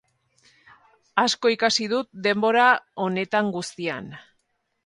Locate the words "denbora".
2.29-2.65